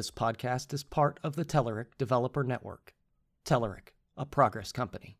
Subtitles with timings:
[0.00, 2.94] This podcast is part of the Telerik Developer Network.
[3.44, 5.18] Telerik, a progress company.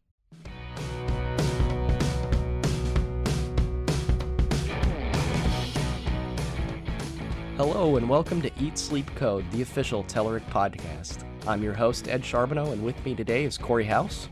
[7.58, 11.26] Hello, and welcome to Eat Sleep Code, the official Telerik podcast.
[11.46, 14.30] I'm your host, Ed Charbonneau, and with me today is Corey House.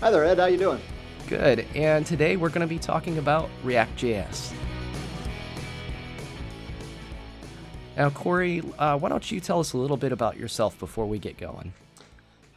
[0.00, 0.38] Hi there, Ed.
[0.38, 0.80] How you doing?
[1.26, 1.66] Good.
[1.74, 4.54] And today we're going to be talking about React.js.
[8.00, 11.18] Now, Corey, uh, why don't you tell us a little bit about yourself before we
[11.18, 11.74] get going?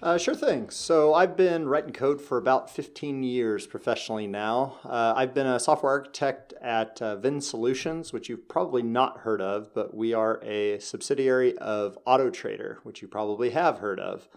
[0.01, 0.69] Uh, sure thing.
[0.69, 4.77] So, I've been writing code for about 15 years professionally now.
[4.85, 9.41] Uh, I've been a software architect at uh, Vin Solutions, which you've probably not heard
[9.41, 14.29] of, but we are a subsidiary of AutoTrader, which you probably have heard of.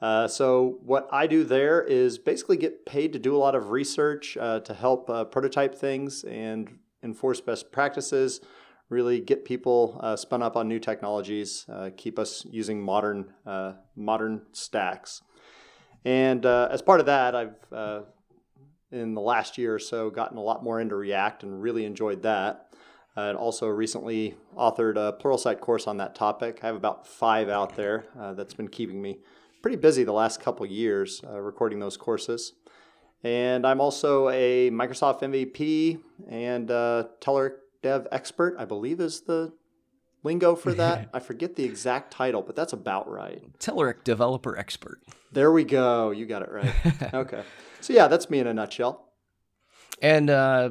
[0.00, 3.72] Uh, so, what I do there is basically get paid to do a lot of
[3.72, 8.40] research uh, to help uh, prototype things and enforce best practices
[8.88, 13.72] really get people uh, spun up on new technologies, uh, keep us using modern uh,
[13.94, 15.22] modern stacks.
[16.04, 18.02] And uh, as part of that, I've uh,
[18.92, 22.22] in the last year or so gotten a lot more into React and really enjoyed
[22.22, 22.68] that.
[23.16, 26.60] and also recently authored a Pluralsight course on that topic.
[26.62, 29.18] I have about five out there that's been keeping me
[29.62, 32.52] pretty busy the last couple years recording those courses.
[33.24, 39.52] And I'm also a Microsoft MVP and uh, Telerik dev expert, I believe is the
[40.22, 41.08] lingo for that.
[41.14, 43.42] I forget the exact title, but that's about right.
[43.58, 45.00] Telerik developer expert.
[45.32, 46.10] There we go.
[46.10, 46.74] You got it right.
[47.14, 47.42] okay.
[47.80, 49.08] So yeah, that's me in a nutshell.
[50.02, 50.70] And uh,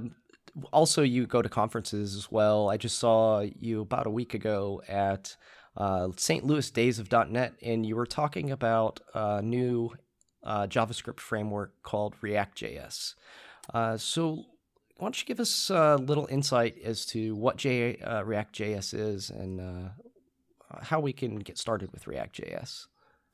[0.72, 2.70] also, you go to conferences as well.
[2.70, 5.36] I just saw you about a week ago at
[5.78, 6.46] uh, St.
[6.46, 9.92] Louis Days of .NET, and you were talking about a new
[10.44, 13.16] uh, JavaScript framework called React.js.
[13.74, 14.46] Uh, so
[14.98, 19.30] why don't you give us a little insight as to what J, uh, React.js is
[19.30, 19.90] and uh,
[20.84, 22.88] how we can get started with React.js?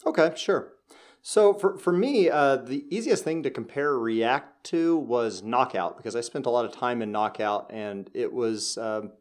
[0.06, 0.74] Okay, sure.
[1.22, 6.16] So for, for me, uh, the easiest thing to compare React to was Knockout because
[6.16, 9.12] I spent a lot of time in Knockout and it was, um,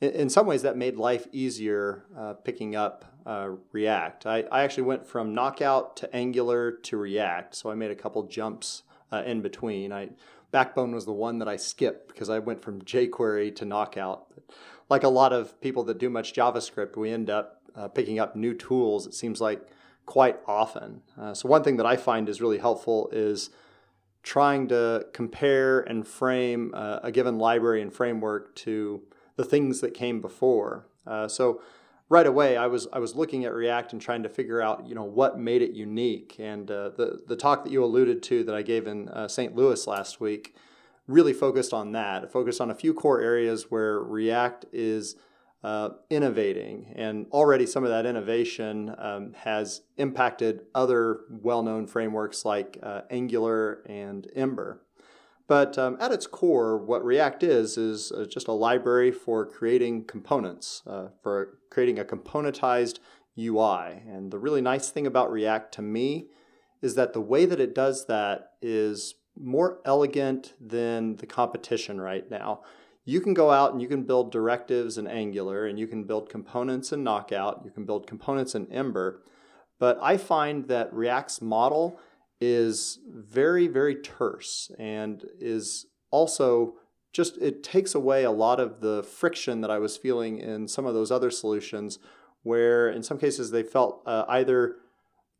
[0.00, 4.24] in, some ways, that made life easier uh, picking up uh, React.
[4.24, 8.22] I, I actually went from Knockout to Angular to React, so I made a couple
[8.22, 9.92] jumps uh, in between.
[9.92, 10.08] I
[10.50, 14.26] Backbone was the one that I skipped because I went from jQuery to Knockout.
[14.88, 18.34] Like a lot of people that do much JavaScript, we end up uh, picking up
[18.34, 19.68] new tools, it seems like
[20.06, 21.02] quite often.
[21.18, 23.50] Uh, so, one thing that I find is really helpful is
[24.22, 29.02] trying to compare and frame uh, a given library and framework to
[29.36, 30.86] the things that came before.
[31.06, 31.62] Uh, so,
[32.10, 34.94] right away I was I was looking at React and trying to figure out you
[34.94, 36.36] know what made it unique.
[36.38, 39.56] And uh, the the talk that you alluded to that I gave in uh, St.
[39.56, 40.54] Louis last week
[41.06, 42.24] really focused on that.
[42.24, 45.16] It focused on a few core areas where React is
[45.62, 52.78] uh, innovating, and already some of that innovation um, has impacted other well-known frameworks like
[52.82, 54.80] uh, Angular and Ember.
[55.50, 60.04] But um, at its core, what React is, is uh, just a library for creating
[60.04, 63.00] components, uh, for creating a componentized
[63.36, 64.00] UI.
[64.08, 66.28] And the really nice thing about React to me
[66.82, 72.30] is that the way that it does that is more elegant than the competition right
[72.30, 72.60] now.
[73.04, 76.30] You can go out and you can build directives in Angular, and you can build
[76.30, 79.24] components in Knockout, you can build components in Ember.
[79.80, 81.98] But I find that React's model
[82.40, 86.74] is very, very terse and is also
[87.12, 90.86] just, it takes away a lot of the friction that I was feeling in some
[90.86, 91.98] of those other solutions,
[92.42, 94.76] where in some cases they felt uh, either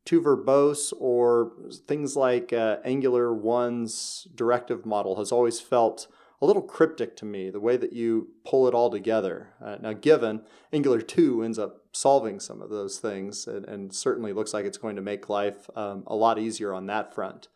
[0.05, 1.53] too verbose or
[1.87, 6.09] things like uh, Angular 1's directive model has always felt
[6.43, 9.50] a little cryptic to me, the way that you pull it all together.
[9.62, 14.32] Uh, now, given Angular 2 ends up solving some of those things and, and certainly
[14.32, 17.48] looks like it's going to make life um, a lot easier on that front.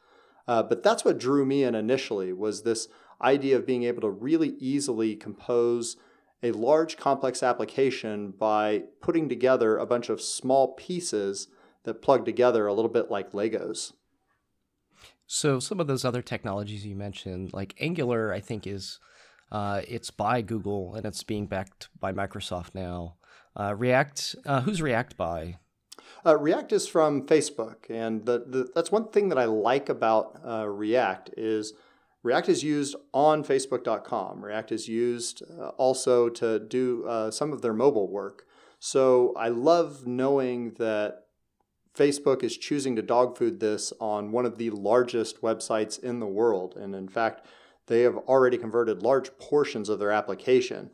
[0.47, 2.89] Uh, but that's what drew me in initially was this
[3.23, 5.97] idea of being able to really easily compose
[6.43, 11.49] a large complex application by putting together a bunch of small pieces
[11.85, 13.93] that plug together a little bit like Legos.
[15.27, 19.01] So some of those other technologies you mentioned, like Angular, I think is
[19.51, 23.17] uh, it's by Google and it's being backed by Microsoft now.
[23.59, 25.59] Uh, React, uh, who's React by?
[26.27, 30.41] Uh, React is from Facebook, and the, the, that's one thing that I like about
[30.47, 31.75] uh, React is
[32.23, 34.43] React is used on Facebook.com.
[34.43, 38.47] React is used uh, also to do some of their mobile work.
[38.79, 41.25] So I love knowing that
[41.95, 46.27] Facebook is choosing to dog food this on one of the largest websites in the
[46.27, 46.77] world.
[46.77, 47.47] And in fact,
[47.87, 50.91] they have already converted large portions of their application.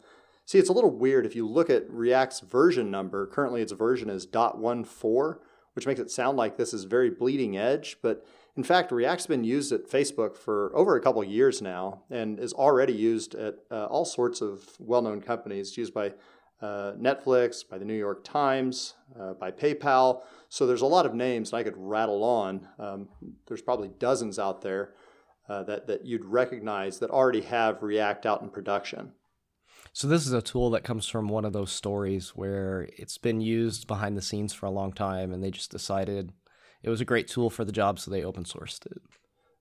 [0.50, 3.24] See, it's a little weird if you look at React's version number.
[3.24, 5.38] Currently, its version is .14,
[5.74, 7.98] which makes it sound like this is very bleeding edge.
[8.02, 8.26] But
[8.56, 12.52] in fact, React's been used at Facebook for over a couple years now and is
[12.52, 15.68] already used at uh, all sorts of well known companies.
[15.68, 16.14] It's used by
[16.60, 20.22] uh, Netflix, by the New York Times, uh, by PayPal.
[20.48, 22.66] So there's a lot of names, and I could rattle on.
[22.76, 23.08] Um,
[23.46, 24.94] there's probably dozens out there
[25.48, 29.12] uh, that, that you'd recognize that already have React out in production.
[29.92, 33.40] So this is a tool that comes from one of those stories where it's been
[33.40, 36.32] used behind the scenes for a long time, and they just decided
[36.82, 39.02] it was a great tool for the job, so they open sourced it.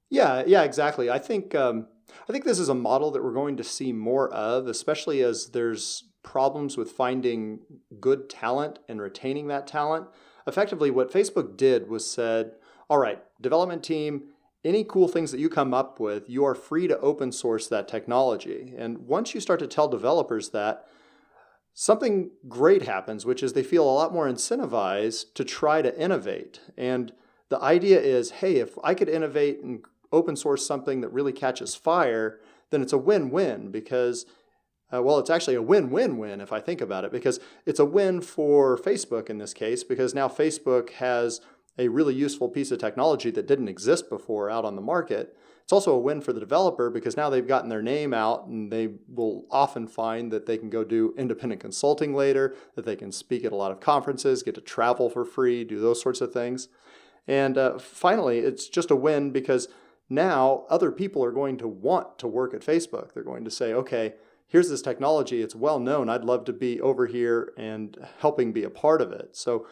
[0.10, 1.10] Yeah, yeah, exactly.
[1.10, 1.88] I think um,
[2.28, 5.48] I think this is a model that we're going to see more of, especially as
[5.48, 7.60] there's problems with finding
[8.00, 10.08] good talent and retaining that talent.
[10.48, 12.54] Effectively, what Facebook did was said,
[12.90, 14.30] "All right, development team,
[14.64, 17.88] any cool things that you come up with, you are free to open source that
[17.88, 20.86] technology." And once you start to tell developers that,
[21.74, 26.60] something great happens, which is they feel a lot more incentivized to try to innovate.
[26.78, 27.14] And
[27.50, 31.76] the idea is hey, if I could innovate and open source something that really catches
[31.76, 32.40] fire,
[32.70, 34.26] then it's a win win because,
[34.94, 37.80] uh, well, it's actually a win win win if I think about it, because it's
[37.80, 41.42] a win for Facebook in this case, because now Facebook has
[41.80, 45.36] a really useful piece of technology that didn't exist before out on the market.
[45.64, 48.72] It's also a win for the developer because now they've gotten their name out and
[48.72, 53.12] they will often find that they can go do independent consulting later, that they can
[53.12, 56.34] speak at a lot of conferences, get to travel for free, do those sorts of
[56.34, 56.68] things.
[57.28, 59.70] And uh, finally, it's just a win because
[60.10, 63.14] now other people are going to want to work at Facebook.
[63.14, 64.16] They're going to say, okay,
[64.48, 68.64] here's this technology, it's well known, I'd love to be over here and helping be
[68.64, 69.38] a part of it.
[69.38, 69.68] So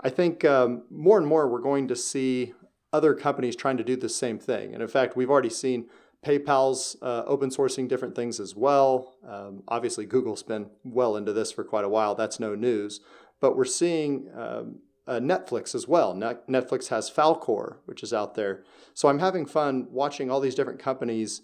[0.00, 2.52] I think um, more and more we're going to see
[2.92, 4.72] other companies trying to do the same thing.
[4.74, 5.86] And in fact, we've already seen
[6.24, 9.16] PayPal's uh, open sourcing different things as well.
[9.28, 12.14] Um, obviously, Google's been well into this for quite a while.
[12.14, 13.00] That's no news.
[13.40, 16.14] But we're seeing um, uh, Netflix as well.
[16.14, 18.64] Net- Netflix has Falcor, which is out there.
[18.94, 21.42] So I'm having fun watching all these different companies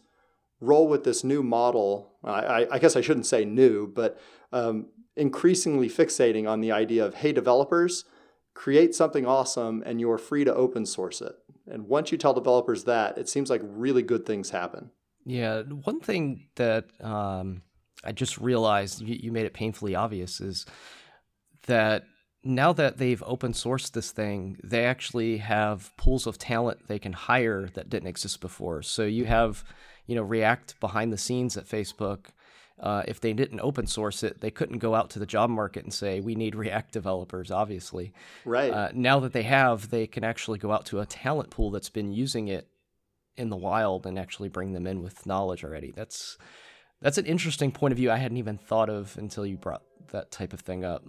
[0.60, 2.12] roll with this new model.
[2.24, 4.18] I, I guess I shouldn't say new, but
[4.52, 8.04] um, increasingly fixating on the idea of hey, developers,
[8.54, 11.34] create something awesome and you're free to open source it.
[11.70, 14.90] And once you tell developers that, it seems like really good things happen.
[15.24, 15.62] Yeah.
[15.62, 17.62] One thing that um,
[18.04, 20.66] I just realized you, you made it painfully obvious is
[21.66, 22.04] that
[22.44, 27.12] now that they've open sourced this thing, they actually have pools of talent they can
[27.12, 28.82] hire that didn't exist before.
[28.82, 29.64] So you have,
[30.06, 32.26] you know, React behind the scenes at Facebook
[32.80, 35.84] uh, if they didn't open source it, they couldn't go out to the job market
[35.84, 38.12] and say, we need React developers, obviously.
[38.44, 38.72] Right.
[38.72, 41.90] Uh, now that they have, they can actually go out to a talent pool that's
[41.90, 42.68] been using it
[43.36, 45.90] in the wild and actually bring them in with knowledge already.
[45.90, 46.36] That's
[47.00, 49.82] that's an interesting point of view I hadn't even thought of until you brought
[50.12, 51.04] that type of thing up.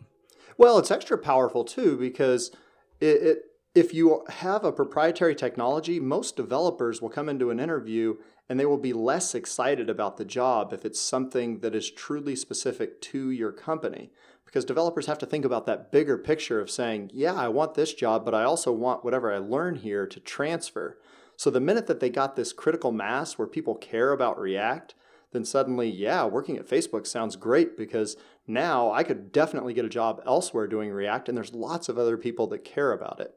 [0.58, 2.52] Well, it's extra powerful too because
[3.00, 3.38] it, it
[3.76, 8.16] if you have a proprietary technology, most developers will come into an interview
[8.54, 12.36] and they will be less excited about the job if it's something that is truly
[12.36, 14.12] specific to your company.
[14.46, 17.96] Because developers have to think about that bigger picture of saying, yeah, I want this
[17.96, 21.00] job, but I also want whatever I learn here to transfer.
[21.36, 24.94] So the minute that they got this critical mass where people care about React,
[25.32, 29.90] then suddenly, yeah, working at Facebook sounds great because now I could definitely get a
[29.90, 33.36] job elsewhere doing React, and there's lots of other people that care about it.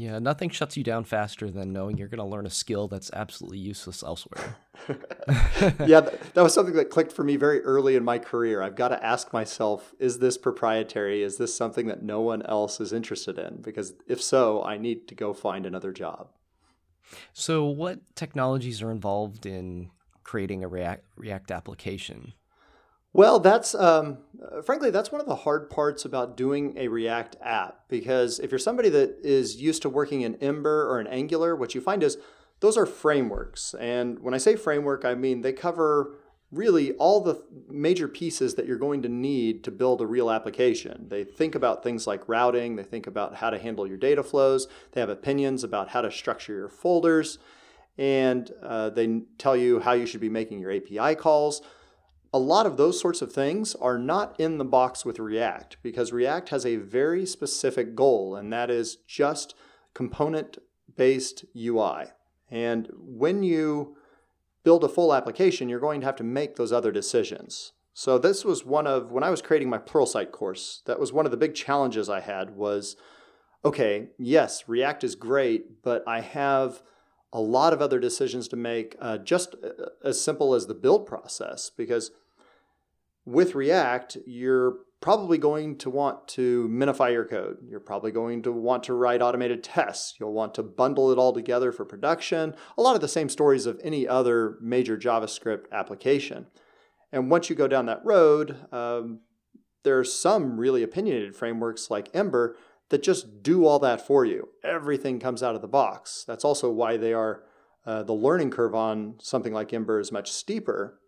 [0.00, 3.10] Yeah, nothing shuts you down faster than knowing you're going to learn a skill that's
[3.12, 4.56] absolutely useless elsewhere.
[4.88, 8.62] yeah, that, that was something that clicked for me very early in my career.
[8.62, 11.22] I've got to ask myself is this proprietary?
[11.22, 13.60] Is this something that no one else is interested in?
[13.60, 16.28] Because if so, I need to go find another job.
[17.34, 19.90] So, what technologies are involved in
[20.24, 22.32] creating a React, React application?
[23.12, 24.18] Well, that's um,
[24.64, 28.58] frankly that's one of the hard parts about doing a React app because if you're
[28.58, 32.18] somebody that is used to working in Ember or in Angular, what you find is
[32.60, 33.74] those are frameworks.
[33.80, 36.18] And when I say framework, I mean they cover
[36.52, 41.06] really all the major pieces that you're going to need to build a real application.
[41.08, 44.66] They think about things like routing, they think about how to handle your data flows,
[44.92, 47.38] they have opinions about how to structure your folders,
[47.96, 51.62] and uh, they tell you how you should be making your API calls
[52.32, 56.12] a lot of those sorts of things are not in the box with React because
[56.12, 59.54] React has a very specific goal, and that is just
[59.94, 60.58] component
[60.96, 62.06] based UI.
[62.50, 63.96] And when you
[64.62, 67.72] build a full application, you're going to have to make those other decisions.
[67.94, 71.24] So this was one of when I was creating my Pluralsight course, that was one
[71.24, 72.96] of the big challenges I had was
[73.64, 76.82] okay, yes, React is great, but I have
[77.32, 81.06] a lot of other decisions to make, uh, just uh, as simple as the build
[81.06, 82.10] process, because
[83.30, 87.56] with React, you're probably going to want to minify your code.
[87.66, 90.14] You're probably going to want to write automated tests.
[90.20, 92.54] You'll want to bundle it all together for production.
[92.76, 96.48] A lot of the same stories of any other major JavaScript application.
[97.12, 99.20] And once you go down that road, um,
[99.84, 102.56] there are some really opinionated frameworks like Ember
[102.90, 104.48] that just do all that for you.
[104.62, 106.24] Everything comes out of the box.
[106.26, 107.44] That's also why they are
[107.86, 110.99] uh, the learning curve on something like Ember is much steeper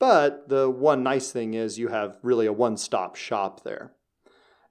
[0.00, 3.92] but the one nice thing is you have really a one stop shop there.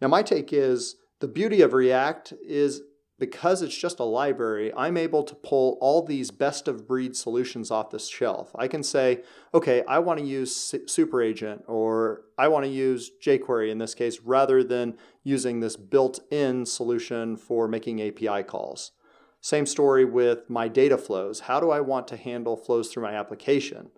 [0.01, 2.81] Now, my take is the beauty of React is
[3.19, 7.69] because it's just a library, I'm able to pull all these best of breed solutions
[7.69, 8.51] off the shelf.
[8.55, 13.69] I can say, okay, I want to use SuperAgent or I want to use jQuery
[13.69, 18.93] in this case rather than using this built in solution for making API calls.
[19.41, 21.41] Same story with my data flows.
[21.41, 23.89] How do I want to handle flows through my application?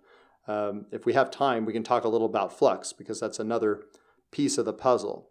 [0.48, 3.84] Um, if we have time, we can talk a little about Flux because that's another
[4.30, 5.28] piece of the puzzle.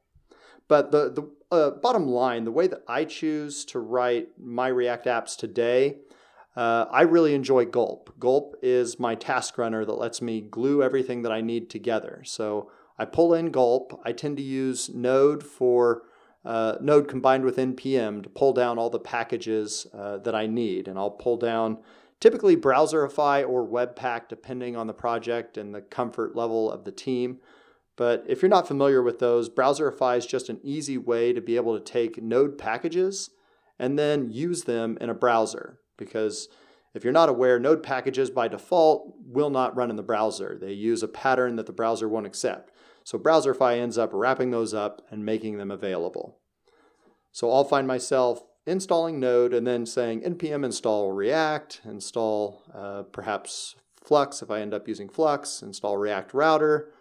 [0.67, 5.05] But the, the uh, bottom line, the way that I choose to write my React
[5.07, 5.97] apps today,
[6.55, 8.13] uh, I really enjoy Gulp.
[8.19, 12.21] Gulp is my task runner that lets me glue everything that I need together.
[12.25, 13.99] So I pull in Gulp.
[14.05, 16.03] I tend to use Node for
[16.43, 20.87] uh, Node combined with NPM to pull down all the packages uh, that I need.
[20.87, 21.79] And I'll pull down
[22.21, 27.39] typically Browserify or Webpack, depending on the project and the comfort level of the team.
[27.97, 31.57] But if you're not familiar with those, Browserify is just an easy way to be
[31.57, 33.31] able to take Node packages
[33.77, 35.79] and then use them in a browser.
[35.97, 36.47] Because
[36.93, 40.57] if you're not aware, Node packages by default will not run in the browser.
[40.59, 42.71] They use a pattern that the browser won't accept.
[43.03, 46.37] So Browserify ends up wrapping those up and making them available.
[47.31, 53.75] So I'll find myself installing Node and then saying npm install React, install uh, perhaps
[54.03, 56.91] Flux if I end up using Flux, install React Router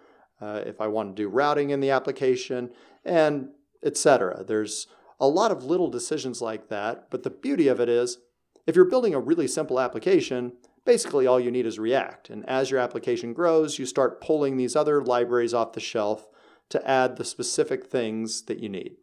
[0.40, 2.71] uh, if I want to do routing in the application,
[3.05, 3.50] and
[3.85, 4.45] etc.
[4.47, 4.87] There's
[5.19, 8.19] a lot of little decisions like that, but the beauty of it is
[8.67, 10.52] if you're building a really simple application,
[10.85, 12.31] basically all you need is React.
[12.31, 16.26] And as your application grows, you start pulling these other libraries off the shelf
[16.71, 18.97] to add the specific things that you need.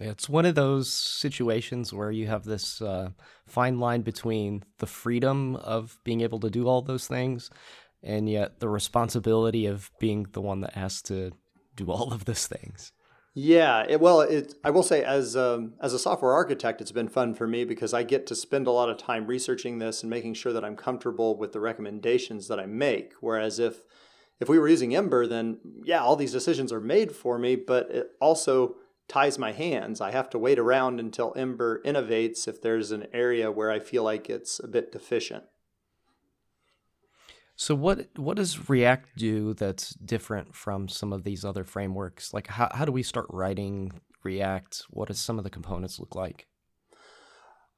[0.00, 3.10] It's one of those situations where you have this uh,
[3.46, 7.50] fine line between the freedom of being able to do all those things
[8.02, 11.32] and yet the responsibility of being the one that has to
[11.76, 12.92] do all of those things.
[13.36, 17.08] Yeah, it, well, it, I will say as um, as a software architect, it's been
[17.08, 20.10] fun for me because I get to spend a lot of time researching this and
[20.10, 23.12] making sure that I'm comfortable with the recommendations that I make.
[23.20, 23.82] Whereas if
[24.38, 27.90] if we were using Ember, then yeah, all these decisions are made for me, but
[27.90, 28.76] it also
[29.08, 30.00] ties my hands.
[30.00, 34.02] I have to wait around until Ember innovates if there's an area where I feel
[34.02, 35.44] like it's a bit deficient.
[37.56, 42.34] So what what does React do that's different from some of these other frameworks?
[42.34, 43.92] Like how how do we start writing
[44.24, 44.86] React?
[44.90, 46.48] What does some of the components look like?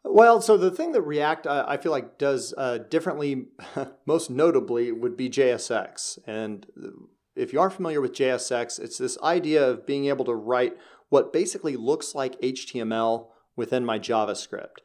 [0.03, 3.49] Well, so the thing that React uh, I feel like does uh, differently,
[4.07, 6.19] most notably, would be JSX.
[6.27, 6.67] And
[7.35, 10.77] if you are familiar with JSX, it's this idea of being able to write
[11.09, 14.79] what basically looks like HTML within my JavaScript.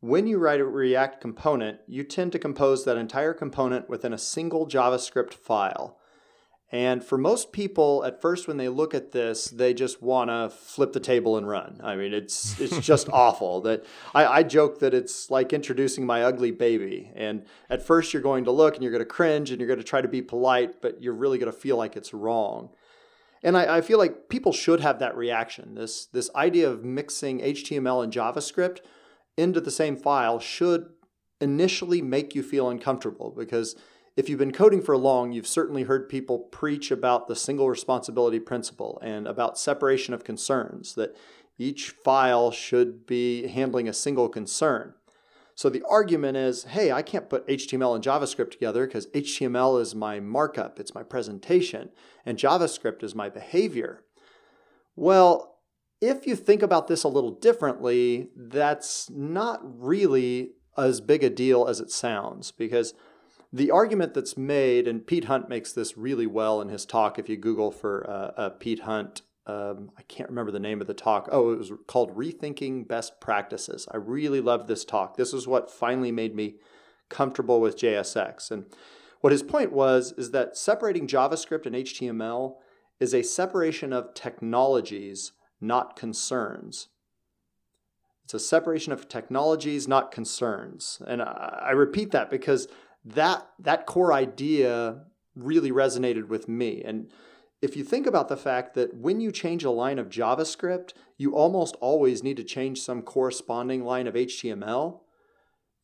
[0.00, 4.18] When you write a React component, you tend to compose that entire component within a
[4.18, 5.98] single JavaScript file.
[6.72, 10.48] And for most people, at first when they look at this, they just want to
[10.48, 11.78] flip the table and run.
[11.84, 13.60] I mean, it's it's just awful.
[13.60, 17.12] That I, I joke that it's like introducing my ugly baby.
[17.14, 19.80] And at first, you're going to look and you're going to cringe and you're going
[19.80, 22.70] to try to be polite, but you're really going to feel like it's wrong.
[23.42, 25.74] And I, I, feel like people should have that reaction.
[25.74, 28.78] This, this idea of mixing HTML and JavaScript
[29.36, 30.90] into the same file should
[31.40, 33.74] initially make you feel uncomfortable because
[34.16, 38.38] if you've been coding for long, you've certainly heard people preach about the single responsibility
[38.38, 41.16] principle and about separation of concerns, that
[41.58, 44.94] each file should be handling a single concern.
[45.54, 49.94] So the argument is, hey, I can't put HTML and JavaScript together because HTML is
[49.94, 51.90] my markup, it's my presentation,
[52.24, 54.04] and JavaScript is my behavior.
[54.96, 55.58] Well,
[56.00, 61.66] if you think about this a little differently, that's not really as big a deal
[61.68, 62.94] as it sounds because
[63.52, 67.18] the argument that's made, and Pete Hunt makes this really well in his talk.
[67.18, 70.86] If you Google for uh, uh, Pete Hunt um, I can't remember the name of
[70.86, 71.28] the talk.
[71.32, 73.88] Oh, it was called Rethinking Best Practices.
[73.90, 75.16] I really loved this talk.
[75.16, 76.56] This is what finally made me
[77.08, 78.50] comfortable with JSX.
[78.50, 78.66] And
[79.20, 82.54] what his point was is that separating JavaScript and HTML
[83.00, 86.88] is a separation of technologies, not concerns.
[88.24, 91.02] It's a separation of technologies, not concerns.
[91.06, 92.68] And I, I repeat that because
[93.04, 95.02] that that core idea
[95.34, 96.82] really resonated with me.
[96.84, 97.10] And
[97.62, 101.36] if you think about the fact that when you change a line of JavaScript, you
[101.36, 104.98] almost always need to change some corresponding line of HTML,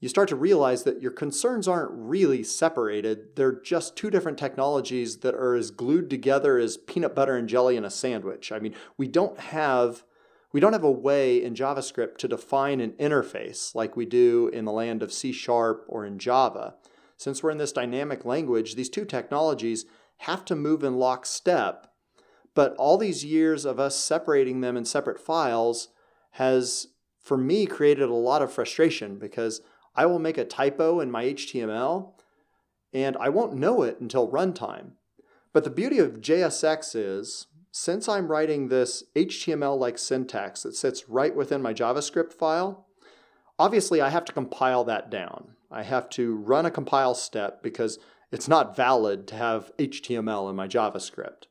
[0.00, 3.37] you start to realize that your concerns aren't really separated.
[3.37, 7.76] They're just two different technologies that are as glued together as peanut butter and jelly
[7.76, 8.50] in a sandwich.
[8.50, 10.04] I mean, we don't have
[10.50, 14.64] we don't have a way in JavaScript to define an interface like we do in
[14.64, 16.75] the land of C Sharp or in Java.
[17.16, 19.85] Since we're in this dynamic language, these two technologies
[20.18, 21.90] have to move in lockstep.
[22.54, 25.88] But all these years of us separating them in separate files
[26.32, 26.88] has,
[27.20, 29.60] for me, created a lot of frustration because
[29.94, 32.12] I will make a typo in my HTML
[32.92, 34.92] and I won't know it until runtime.
[35.52, 41.08] But the beauty of JSX is, since I'm writing this HTML like syntax that sits
[41.08, 42.87] right within my JavaScript file,
[43.58, 45.56] obviously I have to compile that down.
[45.70, 47.98] I have to run a compile step because
[48.30, 51.44] it's not valid to have HTML in my JavaScript.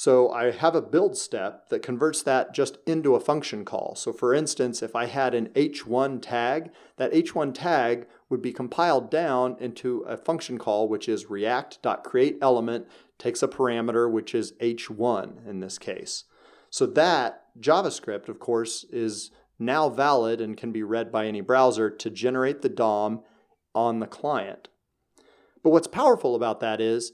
[0.00, 3.94] So I have a build step that converts that just into a function call.
[3.94, 9.10] So for instance, if I had an h1 tag, that h1 tag would be compiled
[9.10, 12.86] down into a function call, which is react.createElement,
[13.18, 16.24] takes a parameter, which is h1 in this case.
[16.70, 21.90] So that JavaScript, of course, is now valid and can be read by any browser
[21.90, 23.20] to generate the DOM
[23.74, 24.69] on the client.
[25.62, 27.12] But what's powerful about that is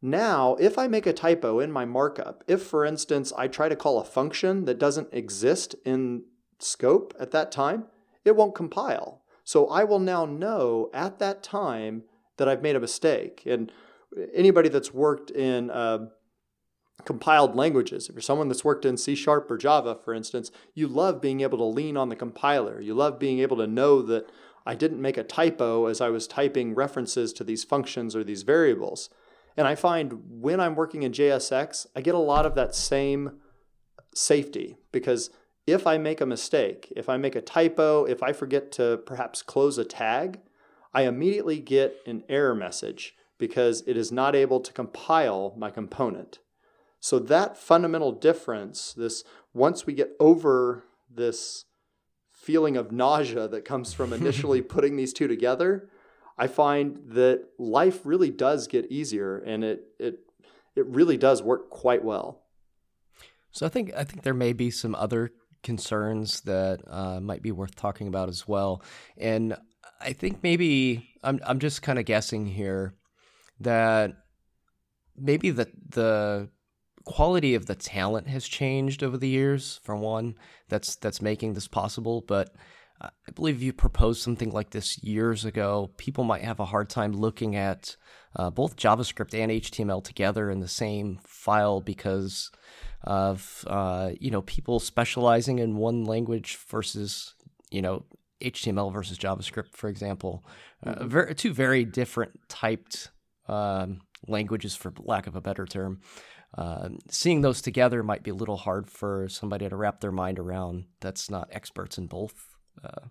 [0.00, 3.76] now, if I make a typo in my markup, if for instance I try to
[3.76, 6.24] call a function that doesn't exist in
[6.58, 7.84] scope at that time,
[8.24, 9.22] it won't compile.
[9.44, 12.02] So I will now know at that time
[12.36, 13.42] that I've made a mistake.
[13.46, 13.70] And
[14.34, 16.06] anybody that's worked in uh,
[17.04, 20.88] compiled languages, if you're someone that's worked in C Sharp or Java, for instance, you
[20.88, 22.80] love being able to lean on the compiler.
[22.80, 24.26] You love being able to know that
[24.64, 28.42] I didn't make a typo as I was typing references to these functions or these
[28.42, 29.10] variables.
[29.56, 33.40] And I find when I'm working in JSX, I get a lot of that same
[34.14, 35.30] safety because
[35.66, 39.42] if I make a mistake, if I make a typo, if I forget to perhaps
[39.42, 40.40] close a tag,
[40.94, 46.38] I immediately get an error message because it is not able to compile my component.
[47.00, 51.64] So that fundamental difference, this once we get over this
[52.42, 55.88] feeling of nausea that comes from initially putting these two together,
[56.36, 60.20] I find that life really does get easier and it it
[60.74, 62.42] it really does work quite well.
[63.52, 65.30] So I think I think there may be some other
[65.62, 68.82] concerns that uh, might be worth talking about as well,
[69.16, 69.54] and
[70.00, 72.94] I think maybe I'm I'm just kind of guessing here
[73.60, 74.12] that
[75.16, 76.48] maybe the the
[77.04, 79.80] quality of the talent has changed over the years.
[79.82, 80.34] For one,
[80.68, 82.54] that's that's making this possible, but
[83.02, 85.90] I believe you proposed something like this years ago.
[85.96, 87.96] People might have a hard time looking at
[88.36, 92.50] uh, both JavaScript and HTML together in the same file because
[93.02, 97.34] of uh, you know people specializing in one language versus
[97.70, 98.04] you know
[98.40, 100.44] HTML versus JavaScript, for example.
[100.84, 101.32] Uh, mm-hmm.
[101.34, 103.10] two very different typed
[103.48, 106.00] um, languages, for lack of a better term.
[106.56, 110.38] Uh, seeing those together might be a little hard for somebody to wrap their mind
[110.38, 113.08] around that's not experts in both uh,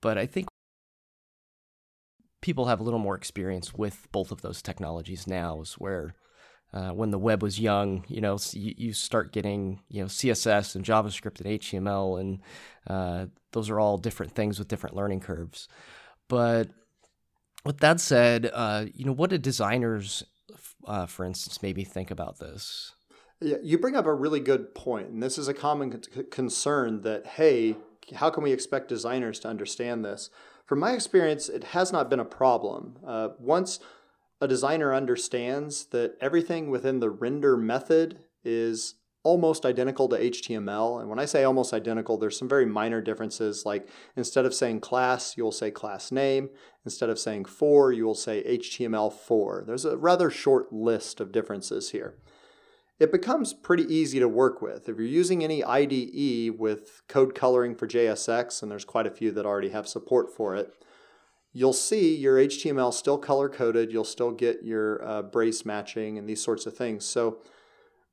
[0.00, 0.48] but I think
[2.42, 6.14] people have a little more experience with both of those technologies now, is where
[6.72, 10.74] uh, when the web was young, you know, you, you, start getting, you know, CSS
[10.74, 12.40] and JavaScript and HTML, and
[12.86, 15.68] uh, those are all different things with different learning curves.
[16.28, 16.68] But
[17.64, 20.24] with that said, uh, you know, what do designers,
[20.86, 22.94] uh, for instance, maybe think about this?
[23.40, 27.26] Yeah, you bring up a really good point, and this is a common concern that
[27.26, 27.76] hey,
[28.14, 30.30] how can we expect designers to understand this?
[30.66, 32.98] From my experience, it has not been a problem.
[33.06, 33.80] Uh, once
[34.40, 38.94] a designer understands that everything within the render method is
[39.24, 41.00] almost identical to HTML.
[41.00, 43.64] And when I say almost identical, there's some very minor differences.
[43.66, 46.50] Like instead of saying class, you'll say class name.
[46.84, 49.66] Instead of saying for, you will say htmlFor.
[49.66, 52.14] There's a rather short list of differences here
[53.00, 54.88] it becomes pretty easy to work with.
[54.88, 59.32] If you're using any IDE with code coloring for JSX, and there's quite a few
[59.32, 60.72] that already have support for it,
[61.52, 63.92] you'll see your HTML still color coded.
[63.92, 67.04] You'll still get your uh, brace matching and these sorts of things.
[67.04, 67.38] So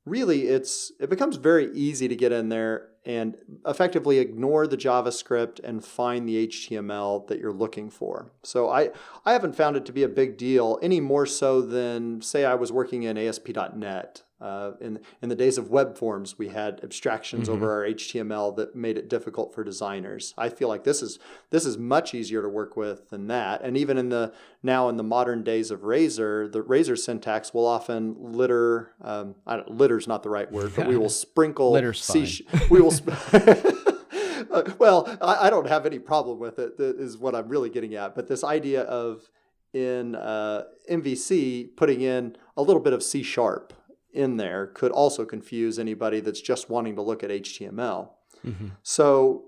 [0.04, 3.36] really, it's it becomes very easy to get in there and
[3.66, 8.30] effectively ignore the JavaScript and find the HTML that you're looking for.
[8.44, 8.90] So I,
[9.24, 12.54] I haven't found it to be a big deal any more so than say I
[12.54, 17.48] was working in ASP.NET Uh, in in the days of web forms, we had abstractions
[17.48, 17.56] mm-hmm.
[17.56, 20.34] over our HTML that made it difficult for designers.
[20.36, 23.62] I feel like this is this is much easier to work with than that.
[23.62, 27.66] And even in the now in the modern days of Razor, the Razor syntax will
[27.66, 28.94] often litter.
[29.00, 31.70] Um, I don't, litter's not the right word, but we will sprinkle.
[31.70, 32.26] Litter's fine.
[32.68, 32.90] we will.
[32.90, 36.78] Sp- uh, well, I, I, don't have any problem with it.
[36.78, 38.16] That is what I'm really getting at.
[38.16, 39.30] But this idea of
[39.72, 43.72] in uh, MVC putting in a little bit of C sharp
[44.12, 48.10] in there could also confuse anybody that's just wanting to look at HTML.
[48.46, 48.68] Mm-hmm.
[48.82, 49.44] So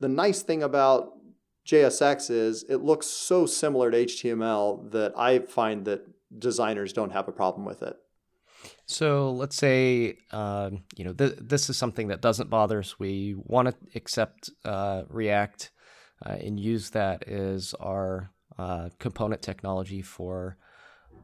[0.00, 1.12] the nice thing about
[1.66, 6.06] JSX is it looks so similar to HTML that I find that
[6.38, 7.96] designers don't have a problem with it.
[8.86, 12.98] So let's say uh, you know th- this is something that doesn't bother us.
[12.98, 15.70] We want to accept uh, React
[16.24, 20.56] uh, and use that as our uh, component technology for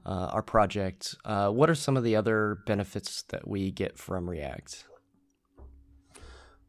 [0.04, 1.14] uh, our project.
[1.24, 4.84] Uh, what are some of the other benefits that we get from React?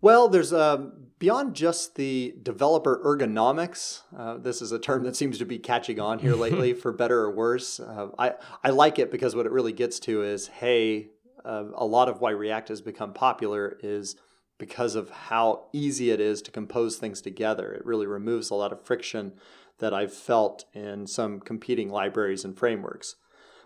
[0.01, 4.01] Well, there's um, beyond just the developer ergonomics.
[4.13, 7.21] Uh, this is a term that seems to be catching on here lately, for better
[7.21, 7.79] or worse.
[7.79, 11.07] Uh, I I like it because what it really gets to is, hey,
[11.45, 14.17] uh, a lot of why React has become popular is
[14.57, 17.71] because of how easy it is to compose things together.
[17.71, 19.33] It really removes a lot of friction
[19.79, 23.15] that I've felt in some competing libraries and frameworks.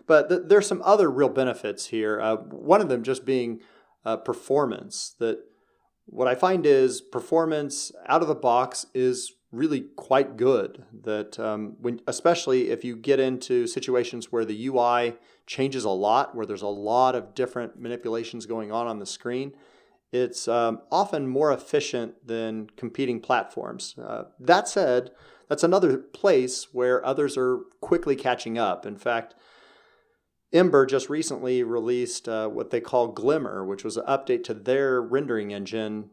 [0.08, 2.20] But th- there's some other real benefits here.
[2.20, 3.60] Uh, one of them just being
[4.04, 5.14] uh, performance.
[5.20, 5.38] That
[6.06, 10.82] what I find is performance out of the box is really quite good.
[11.04, 15.14] That um, when, especially if you get into situations where the UI
[15.46, 19.52] changes a lot, where there's a lot of different manipulations going on on the screen,
[20.10, 23.94] it's um, often more efficient than competing platforms.
[24.02, 25.10] Uh, that said,
[25.48, 28.86] that's another place where others are quickly catching up.
[28.86, 29.34] In fact,
[30.52, 35.02] Ember just recently released uh, what they call Glimmer, which was an update to their
[35.02, 36.10] rendering engine,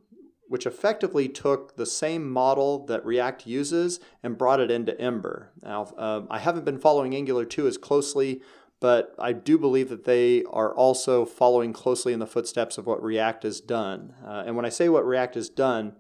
[0.48, 5.52] which effectively took the same model that React uses and brought it into Ember.
[5.64, 8.42] Now, um, I haven't been following Angular 2 as closely,
[8.82, 13.02] but I do believe that they are also following closely in the footsteps of what
[13.02, 14.14] React has done.
[14.24, 15.96] Uh, and when I say what React has done,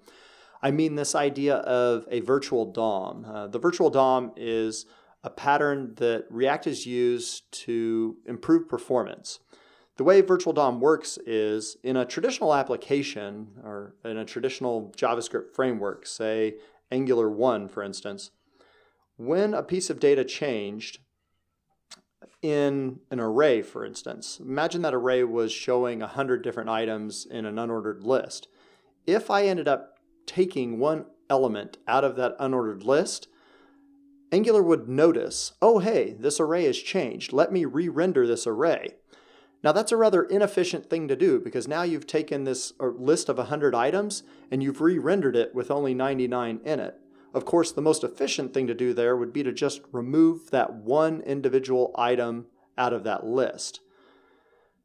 [0.62, 3.26] I mean this idea of a virtual DOM.
[3.26, 4.86] Uh, the virtual DOM is
[5.26, 9.40] a pattern that React has used to improve performance.
[9.98, 15.56] The way Virtual DOM works is in a traditional application or in a traditional JavaScript
[15.56, 16.56] framework, say
[16.92, 18.30] Angular 1, for instance,
[19.18, 21.00] when a piece of data changed
[22.42, 27.56] in an array, for instance, imagine that array was showing 100 different items in an
[27.56, 28.48] unordered list.
[29.08, 33.28] If I ended up taking one element out of that unordered list,
[34.36, 37.32] Angular would notice, oh hey, this array has changed.
[37.32, 38.96] Let me re-render this array.
[39.64, 43.30] Now that's a rather inefficient thing to do because now you've taken this uh, list
[43.30, 47.00] of 100 items and you've re-rendered it with only 99 in it.
[47.34, 50.74] Of course, the most efficient thing to do there would be to just remove that
[50.74, 53.80] one individual item out of that list.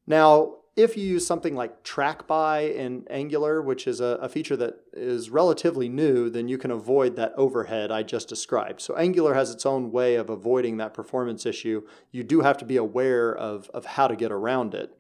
[0.07, 4.57] Now, if you use something like track by in Angular, which is a, a, feature
[4.57, 8.81] that is relatively new, then you can avoid that overhead I just described.
[8.81, 11.83] So Angular has its own way of avoiding that performance issue.
[12.13, 14.97] You do have to be aware of, of how to get around it.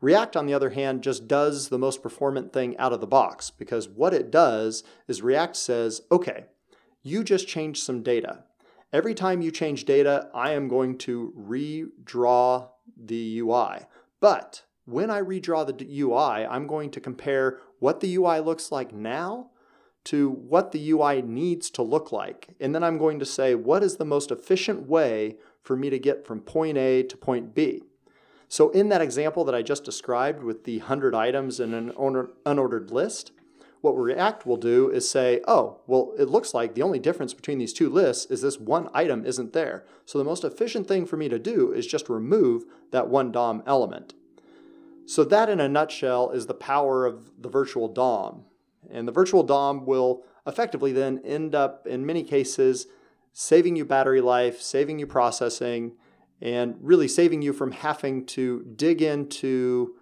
[0.00, 3.50] React, on the other hand, just does the most performant thing out of the box
[3.50, 6.44] because what it does is React says, okay,
[7.02, 8.44] you just changed some data.
[8.92, 13.86] Every time you change data, I am going to redraw the UI.
[14.20, 18.92] But when I redraw the UI, I'm going to compare what the UI looks like
[18.92, 19.50] now
[20.04, 22.54] to what the UI needs to look like.
[22.60, 25.98] And then I'm going to say, what is the most efficient way for me to
[25.98, 27.82] get from point A to point B?
[28.48, 32.90] So in that example that I just described with the 100 items in an unordered
[32.90, 33.32] list,
[33.80, 37.58] what React will do is say, oh, well, it looks like the only difference between
[37.58, 39.84] these two lists is this one item isn't there.
[40.04, 43.62] So the most efficient thing for me to do is just remove that one DOM
[43.66, 44.14] element.
[45.10, 48.44] So that in a nutshell is the power of the virtual DOM.
[48.88, 52.86] And the virtual DOM will effectively then end up in many cases
[53.32, 55.94] saving you battery life, saving you processing,
[56.40, 59.96] and really saving you from having to dig into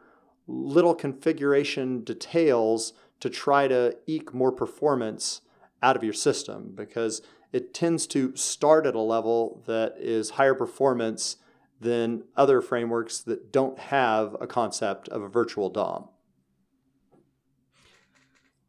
[0.47, 5.41] little configuration details to try to eke more performance
[5.83, 10.55] out of your system because it tends to start at a level that is higher
[10.55, 11.39] performance
[11.81, 16.09] than other frameworks that don't have a concept of a virtual DOM.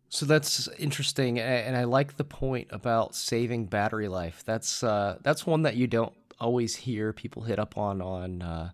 [0.09, 4.43] So that's interesting, and I like the point about saving battery life.
[4.43, 8.71] That's uh, that's one that you don't always hear people hit up on on uh,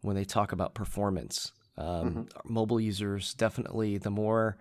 [0.00, 1.52] when they talk about performance.
[1.78, 2.52] Um, mm-hmm.
[2.52, 4.58] Mobile users definitely the more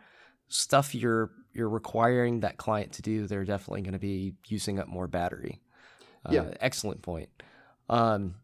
[0.47, 4.87] stuff you're you're requiring that client to do, they're definitely going to be using up
[4.87, 5.59] more battery.
[6.23, 7.29] Uh, yeah, excellent point.
[7.89, 8.35] Um,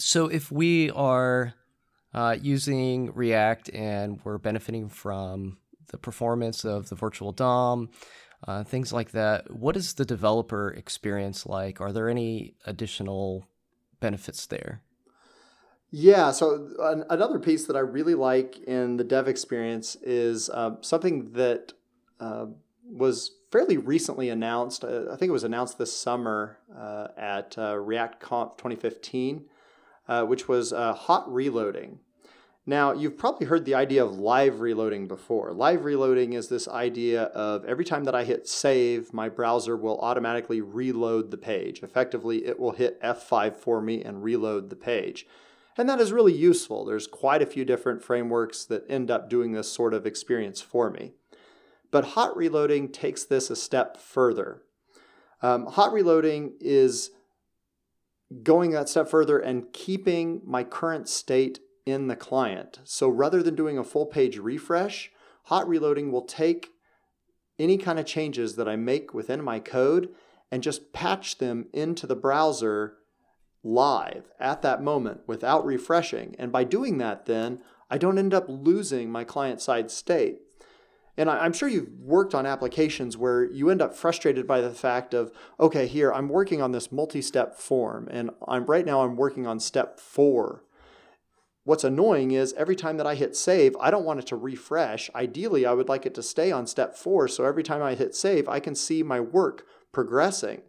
[0.00, 1.54] so if we are
[2.14, 5.58] uh, using React and we're benefiting from
[5.88, 7.90] the performance of the virtual DOM,
[8.46, 9.50] uh, things like that.
[9.54, 11.80] What is the developer experience like?
[11.80, 13.46] Are there any additional
[14.00, 14.82] benefits there?
[15.90, 20.76] Yeah, so an, another piece that I really like in the dev experience is uh,
[20.80, 21.72] something that
[22.20, 22.46] uh,
[22.84, 24.84] was fairly recently announced.
[24.84, 29.44] Uh, I think it was announced this summer uh, at React Conf 2015,
[30.10, 32.00] uh, which was hot reloading.
[32.66, 35.52] Now, you've probably heard the idea of live reloading before.
[35.52, 39.98] Live reloading is this idea of every time that I hit save, my browser will
[40.00, 41.82] automatically reload the page.
[41.82, 45.26] Effectively, it will hit F5 for me and reload the page.
[45.78, 46.84] And that is really useful.
[46.84, 50.90] There's quite a few different frameworks that end up doing this sort of experience for
[50.90, 51.12] me.
[51.90, 54.62] But hot reloading takes this a step further.
[55.42, 57.10] Um, hot reloading is
[58.42, 62.80] going that step further and keeping my current state in the client.
[62.84, 65.10] So rather than doing a full page refresh,
[65.44, 66.70] hot reloading will take
[67.58, 70.08] any kind of changes that I make within my code
[70.50, 72.96] and just patch them into the browser
[73.62, 76.34] live at that moment without refreshing.
[76.38, 80.38] And by doing that, then I don't end up losing my client side state.
[81.16, 85.12] And I'm sure you've worked on applications where you end up frustrated by the fact
[85.12, 89.46] of, okay, here I'm working on this multi-step form, and I'm right now I'm working
[89.46, 90.62] on step four
[91.64, 95.10] What's annoying is every time that I hit save, I don't want it to refresh.
[95.14, 97.28] Ideally, I would like it to stay on step four.
[97.28, 100.62] So every time I hit save, I can see my work progressing.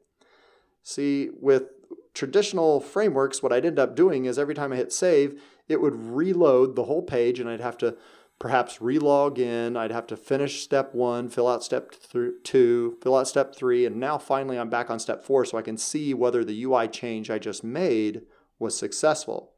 [0.84, 1.69] See, with
[2.13, 5.95] traditional frameworks, what I'd end up doing is every time I hit save, it would
[5.95, 7.95] reload the whole page and I'd have to
[8.41, 9.77] perhaps relog in.
[9.77, 13.86] I'd have to finish step one, fill out step th- two, fill out step three,
[13.86, 16.88] and now finally I'm back on step four so I can see whether the UI
[16.88, 18.23] change I just made
[18.58, 19.51] was successful.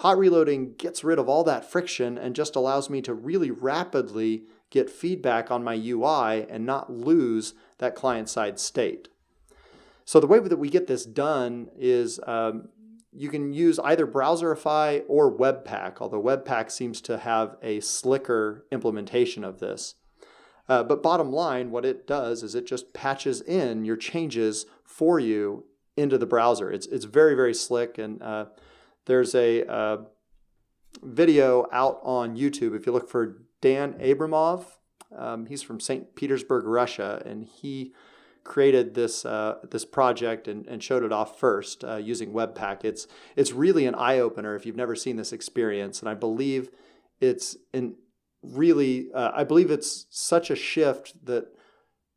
[0.00, 4.42] Hot reloading gets rid of all that friction and just allows me to really rapidly
[4.70, 9.06] get feedback on my UI and not lose that client side state.
[10.04, 12.70] So the way that we get this done is um,
[13.16, 19.42] you can use either Browserify or Webpack, although Webpack seems to have a slicker implementation
[19.42, 19.94] of this.
[20.68, 25.18] Uh, but bottom line, what it does is it just patches in your changes for
[25.18, 25.64] you
[25.96, 26.70] into the browser.
[26.70, 28.46] It's, it's very, very slick and uh,
[29.06, 29.98] there's a uh,
[31.02, 32.76] video out on YouTube.
[32.76, 34.64] If you look for Dan Abramov,
[35.16, 36.14] um, he's from St.
[36.16, 37.94] Petersburg, Russia, and he
[38.46, 42.84] created this uh, this project and, and showed it off first uh, using Webpack.
[42.84, 46.70] It's it's really an eye opener if you've never seen this experience, and I believe
[47.20, 47.96] it's in
[48.42, 51.48] really uh, I believe it's such a shift that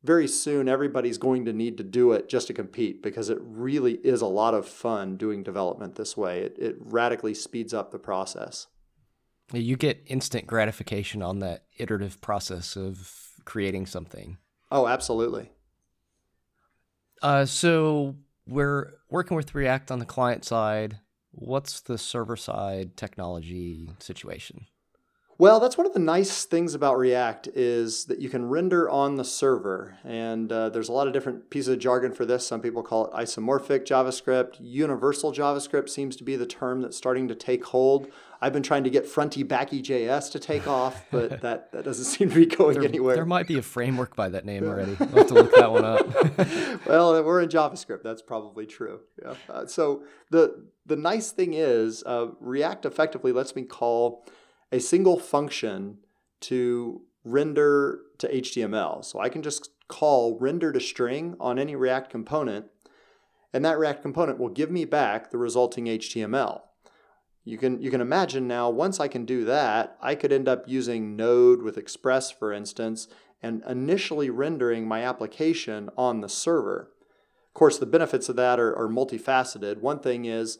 [0.04, 3.96] very soon everybody's going to need to do it just to compete because it really
[3.96, 6.40] is a lot of fun doing development this way.
[6.40, 8.68] It, it radically speeds up the process.
[9.52, 13.12] You get instant gratification on that iterative process of
[13.46, 14.38] creating something.
[14.72, 15.52] Oh, absolutely.
[17.22, 18.16] Uh, so
[18.48, 21.00] we're working with React on the client side.
[21.32, 24.66] What's the server side technology situation?
[25.40, 29.16] Well, that's one of the nice things about React is that you can render on
[29.16, 32.46] the server, and uh, there's a lot of different pieces of jargon for this.
[32.46, 34.58] Some people call it isomorphic JavaScript.
[34.60, 38.12] Universal JavaScript seems to be the term that's starting to take hold.
[38.42, 42.04] I've been trying to get fronty backy JS to take off, but that, that doesn't
[42.04, 43.16] seem to be going there, anywhere.
[43.16, 44.98] There might be a framework by that name already.
[45.00, 46.86] I'll have to look that one up.
[46.86, 48.04] well, we're in JavaScript.
[48.04, 49.00] That's probably true.
[49.22, 49.36] Yeah.
[49.50, 54.26] Uh, so the the nice thing is uh, React effectively lets me call
[54.72, 55.98] a single function
[56.42, 59.04] to render to HTML.
[59.04, 62.68] So I can just call render to string on any React component,
[63.54, 66.62] and that React component will give me back the resulting HTML.
[67.44, 70.68] You can, you can imagine now, once I can do that, I could end up
[70.68, 73.08] using Node with Express, for instance,
[73.42, 76.92] and initially rendering my application on the server.
[77.48, 79.80] Of course, the benefits of that are, are multifaceted.
[79.80, 80.60] One thing is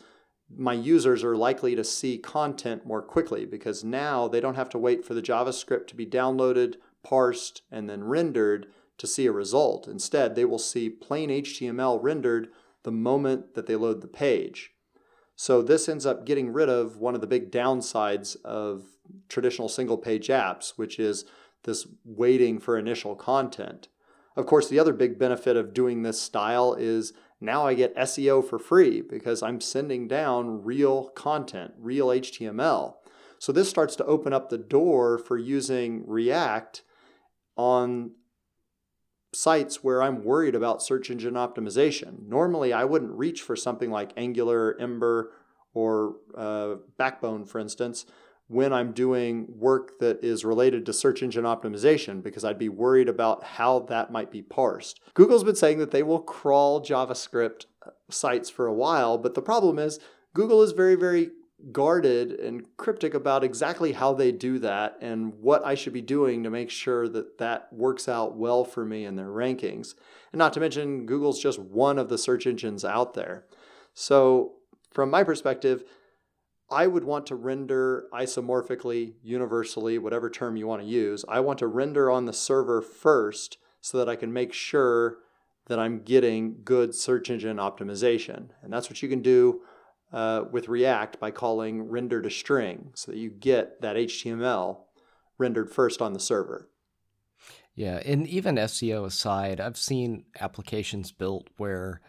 [0.56, 4.78] my users are likely to see content more quickly because now they don't have to
[4.80, 9.88] wait for the JavaScript to be downloaded, parsed, and then rendered to see a result.
[9.88, 12.50] Instead, they will see plain HTML rendered
[12.84, 14.72] the moment that they load the page.
[15.36, 18.84] So this ends up getting rid of one of the big downsides of
[19.30, 21.26] traditional single page apps, which is
[21.64, 23.88] this waiting for initial content.
[24.36, 28.48] Of course, the other big benefit of doing this style is now I get SEO
[28.48, 32.96] for free because I'm sending down real content, real HTML.
[33.40, 36.84] So this starts to open up the door for using React
[37.56, 38.12] on
[39.34, 42.28] sites where I'm worried about search engine optimization.
[42.28, 45.32] Normally, I wouldn't reach for something like Angular, Ember,
[45.74, 48.06] or uh, Backbone, for instance,
[48.50, 53.08] when I'm doing work that is related to search engine optimization because I'd be worried
[53.08, 55.00] about how that might be parsed.
[55.14, 59.42] Google's been saying that they will crawl JavaScript uh, sites for a while, but the
[59.44, 60.00] problem is
[60.34, 61.30] Google is very, very
[61.72, 66.42] guarded and cryptic about exactly how they do that and what I should be doing
[66.42, 69.94] to make sure that that works out well for me in their rankings.
[70.32, 73.46] And not to mention, Google's just one of the search engines out there.
[73.94, 74.54] So,
[74.92, 75.84] from my perspective,
[76.72, 81.26] I would want to render isomorphically, universally, whatever term you want to use.
[81.28, 85.18] I want to render on the server first so that I can make sure
[85.68, 88.50] that I'm getting good search engine optimization.
[88.62, 89.62] And that's what you can do
[90.12, 94.82] uh, with React by calling render to string so that you get that HTML
[95.38, 96.70] rendered first on the server.
[97.76, 102.02] Yeah, and even SEO aside, I've seen applications built where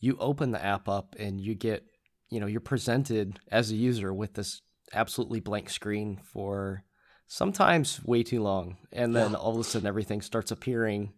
[0.00, 1.84] you open the app up and you get,
[2.30, 4.62] you know, you're presented as a user with this
[4.92, 6.84] absolutely blank screen for
[7.26, 8.76] sometimes way too long.
[8.92, 9.36] And then yeah.
[9.36, 11.12] all of a sudden everything starts appearing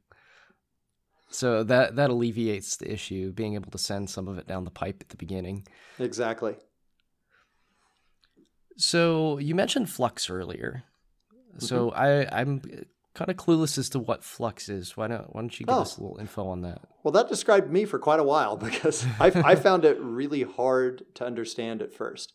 [1.31, 4.71] so that that alleviates the issue, being able to send some of it down the
[4.71, 5.67] pipe at the beginning.
[5.99, 6.57] Exactly.
[8.77, 10.85] So you mentioned Flux earlier.
[11.59, 12.01] So mm-hmm.
[12.01, 12.63] I I'm
[13.15, 14.97] kind of clueless as to what Flux is.
[14.97, 15.83] Why don't Why don't you give oh.
[15.83, 16.81] us a little info on that?
[17.03, 21.05] Well, that described me for quite a while because I I found it really hard
[21.15, 22.33] to understand at first.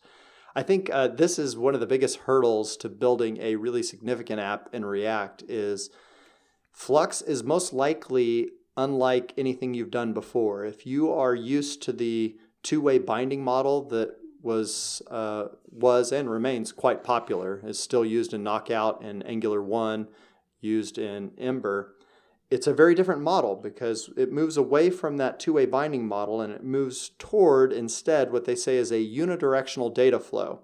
[0.54, 4.40] I think uh, this is one of the biggest hurdles to building a really significant
[4.40, 5.90] app in React is
[6.72, 10.64] Flux is most likely unlike anything you've done before.
[10.64, 16.72] If you are used to the two-way binding model that was uh, was and remains
[16.72, 20.08] quite popular, is still used in Knockout and Angular One,
[20.60, 21.94] used in Ember.
[22.50, 26.52] It's a very different model because it moves away from that two-way binding model and
[26.52, 30.60] it moves toward instead what they say is a unidirectional data flow.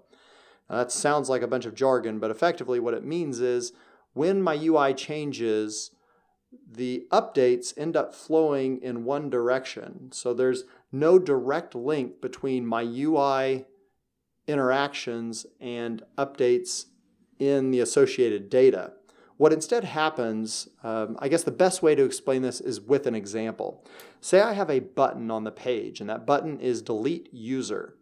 [0.69, 3.71] Now, that sounds like a bunch of jargon, but effectively what it means is
[4.13, 5.91] when my UI changes,
[6.71, 10.09] the updates end up flowing in one direction.
[10.11, 13.65] So there's no direct link between my UI
[14.47, 16.85] interactions and updates
[17.39, 18.93] in the associated data.
[19.37, 23.15] What instead happens, um, I guess the best way to explain this is with an
[23.15, 23.83] example.
[24.21, 27.95] Say I have a button on the page, and that button is delete user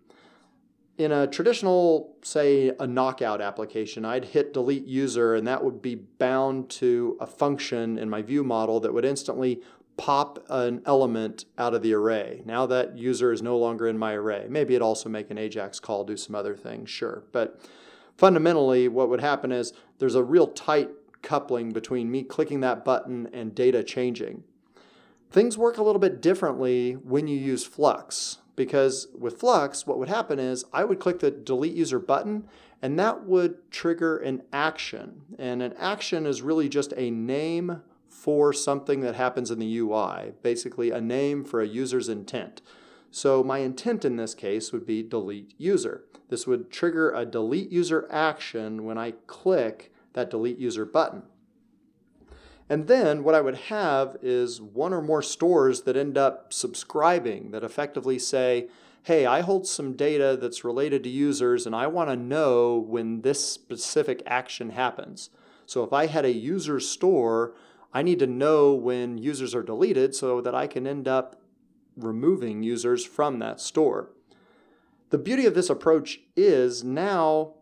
[0.97, 5.95] in a traditional, say, a knockout application, I'd hit delete user and that would be
[5.95, 9.61] bound to a function in my view model that would instantly
[9.97, 12.41] pop an element out of the array.
[12.45, 14.45] Now that user is no longer in my array.
[14.49, 17.23] Maybe it'd also make an AJAX call, do some other things, sure.
[17.31, 17.59] But
[18.17, 20.89] fundamentally, what would happen is there's a real tight
[21.23, 24.43] coupling between me clicking that button and data changing.
[25.31, 30.09] Things work a little bit differently when you use Flux because with Flux, what would
[30.09, 32.47] happen is I would click the delete user button
[32.81, 35.21] and that would trigger an action.
[35.39, 40.33] And an action is really just a name for something that happens in the UI,
[40.43, 42.61] basically a name for a user's intent.
[43.09, 46.03] So my intent in this case would be delete user.
[46.29, 51.23] This would trigger a delete user action when I click that delete user button.
[52.69, 57.51] And then what I would have is one or more stores that end up subscribing
[57.51, 58.69] that effectively say,
[59.03, 63.21] hey, I hold some data that's related to users and I want to know when
[63.21, 65.29] this specific action happens.
[65.65, 67.53] So if I had a user store,
[67.93, 71.41] I need to know when users are deleted so that I can end up
[71.97, 74.09] removing users from that store.
[75.09, 77.55] The beauty of this approach is now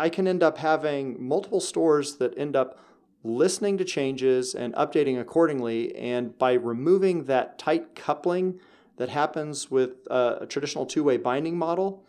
[0.00, 2.78] I can end up having multiple stores that end up
[3.22, 5.94] listening to changes and updating accordingly.
[5.94, 8.58] And by removing that tight coupling
[8.96, 12.04] that happens with a traditional two way binding model,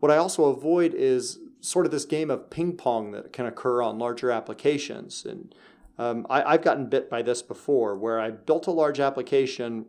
[0.00, 3.80] what I also avoid is sort of this game of ping pong that can occur
[3.80, 5.24] on larger applications.
[5.24, 5.54] And
[5.98, 9.86] um, I, I've gotten bit by this before where I built a large application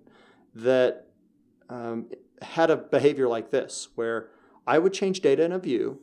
[0.56, 1.08] that
[1.70, 2.08] um,
[2.42, 4.30] had a behavior like this, where
[4.66, 6.00] I would change data in a view,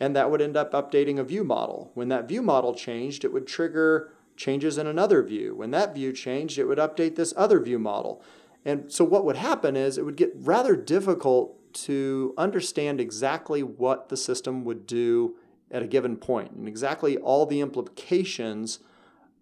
[0.00, 1.90] and that would end up updating a view model.
[1.94, 5.54] When that view model changed, it would trigger changes in another view.
[5.54, 8.22] When that view changed, it would update this other view model.
[8.64, 14.08] And so what would happen is it would get rather difficult to understand exactly what
[14.08, 15.36] the system would do
[15.70, 18.80] at a given point and exactly all the implications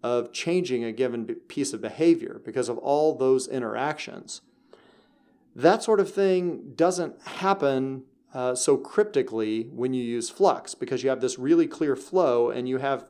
[0.03, 4.43] of changing a given piece of behavior because of all those interactions.
[5.57, 8.05] That sort of thing doesn't happen
[8.35, 12.69] uh, so cryptically when you use Flux because you have this really clear flow and
[12.69, 13.07] you have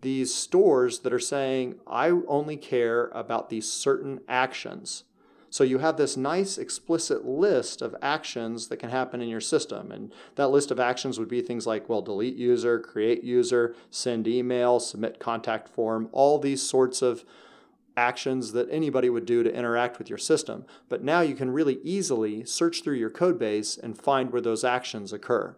[0.00, 5.04] these stores that are saying, I only care about these certain actions.
[5.50, 9.90] So you have this nice explicit list of actions that can happen in your system.
[9.90, 14.28] And that list of actions would be things like, well, delete user, create user, send
[14.28, 17.24] email, submit contact form, all these sorts of
[17.96, 20.64] actions that anybody would do to interact with your system.
[20.88, 24.64] But now you can really easily search through your code base and find where those
[24.64, 25.56] actions occur.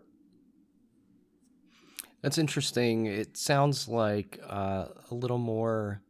[2.23, 3.07] That's interesting.
[3.07, 6.03] It sounds like uh, a little more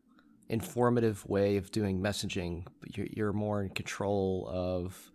[0.48, 2.66] informative way of doing messaging.
[2.94, 5.10] You're, you're more in control of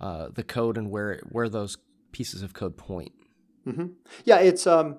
[0.00, 1.78] uh, the code and where where those
[2.12, 3.12] pieces of code point.
[3.66, 3.86] Mm-hmm.
[4.24, 4.96] Yeah, it's um,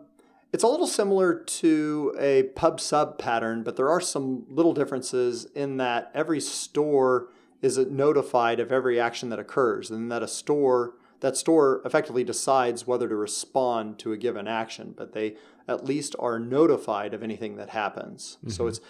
[0.53, 5.45] it's a little similar to a pub sub pattern, but there are some little differences
[5.55, 7.29] in that every store
[7.61, 12.85] is notified of every action that occurs, and that a store that store effectively decides
[12.85, 15.35] whether to respond to a given action, but they
[15.67, 18.37] at least are notified of anything that happens.
[18.37, 18.49] Mm-hmm.
[18.51, 18.81] So it's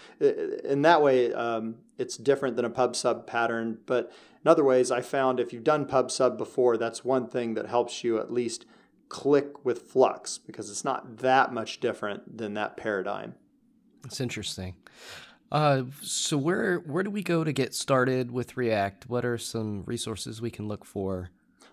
[0.64, 3.78] in that way um, it's different than a pub sub pattern.
[3.86, 4.12] But
[4.44, 7.66] in other ways, I found if you've done pub sub before, that's one thing that
[7.66, 8.66] helps you at least
[9.08, 13.34] click with Flux because it's not that much different than that paradigm.
[14.02, 14.74] That's interesting.
[15.50, 19.08] Uh, so where where do we go to get started with React?
[19.08, 21.30] What are some resources we can look for?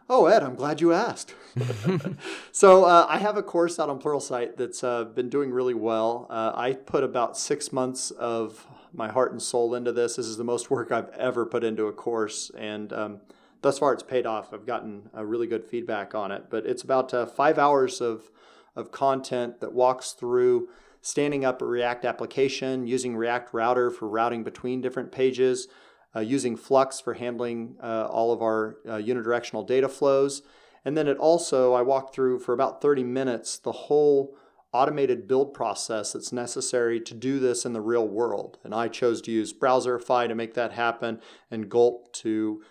[0.07, 1.33] Oh, Ed, I'm glad you asked.
[2.51, 6.27] so uh, I have a course out on Pluralsight that's uh, been doing really well.
[6.29, 10.15] Uh, I put about six months of my heart and soul into this.
[10.17, 13.19] This is the most work I've ever put into a course, and um,
[13.65, 14.53] thus far it's paid off.
[14.53, 16.45] I've gotten a really good feedback on it.
[16.49, 18.29] But it's about uh, five hours of
[18.75, 20.67] of content that walks through
[21.01, 25.67] standing up a React application, using React Router for routing between different pages
[26.15, 30.41] uh, using Flux for handling uh, all of our uh, unidirectional data flows.
[30.83, 34.35] And then it also, I walked through for about 30 minutes the whole
[34.71, 38.57] automated build process that's necessary to do this in the real world.
[38.63, 42.61] And I chose to use Browserify to make that happen and Gulp to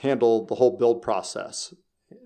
[0.00, 1.74] handle the whole build process.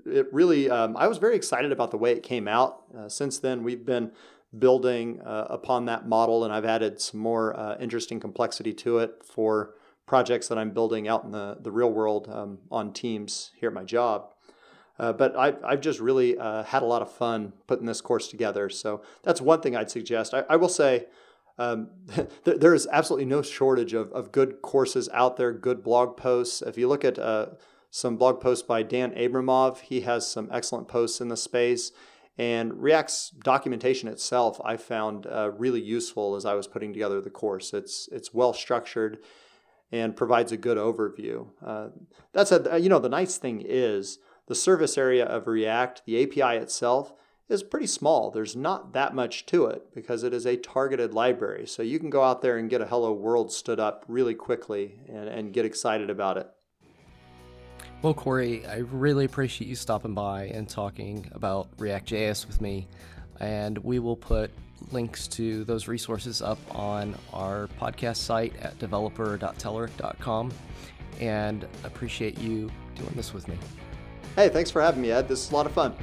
[0.04, 2.82] It really, um, I was very excited about the way it came out.
[2.96, 4.12] Uh, since then, we've been
[4.56, 9.22] building uh, upon that model, and I've added some more uh, interesting complexity to it
[9.24, 9.74] for
[10.06, 13.74] projects that I'm building out in the, the real world um, on teams here at
[13.74, 14.28] my job.
[14.98, 18.28] Uh, but I've, I've just really uh, had a lot of fun putting this course
[18.28, 18.70] together.
[18.70, 20.32] So that's one thing I'd suggest.
[20.32, 21.06] I, I will say
[21.58, 21.88] um,
[22.44, 26.62] there is absolutely no shortage of, of good courses out there, good blog posts.
[26.62, 27.46] If you look at uh,
[27.90, 31.92] some blog posts by Dan Abramov, he has some excellent posts in the space.
[32.38, 37.30] And React's documentation itself, I found uh, really useful as I was putting together the
[37.30, 37.72] course.
[37.72, 39.18] It's it's well structured
[39.90, 41.48] and provides a good overview.
[41.64, 41.88] Uh,
[42.32, 46.58] that's a, you know, the nice thing is the service area of React, the API
[46.58, 47.14] itself,
[47.48, 48.30] is pretty small.
[48.30, 51.66] There's not that much to it because it is a targeted library.
[51.66, 54.98] So you can go out there and get a Hello World stood up really quickly
[55.08, 56.50] and, and get excited about it.
[58.02, 62.88] Well, Corey, I really appreciate you stopping by and talking about React.js with me.
[63.40, 64.50] And we will put
[64.92, 70.52] links to those resources up on our podcast site at developer.telerik.com
[71.20, 73.56] and appreciate you doing this with me.
[74.34, 75.28] Hey, thanks for having me, Ed.
[75.28, 75.94] This is a lot of fun.